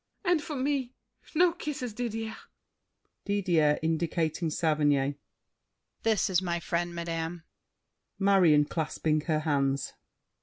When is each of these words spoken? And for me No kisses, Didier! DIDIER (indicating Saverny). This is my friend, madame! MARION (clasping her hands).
And 0.25 0.41
for 0.41 0.55
me 0.55 0.95
No 1.35 1.51
kisses, 1.53 1.93
Didier! 1.93 2.35
DIDIER 3.25 3.77
(indicating 3.83 4.49
Saverny). 4.49 5.19
This 6.01 6.27
is 6.27 6.41
my 6.41 6.59
friend, 6.59 6.95
madame! 6.95 7.43
MARION 8.17 8.65
(clasping 8.65 9.21
her 9.27 9.41
hands). 9.41 9.93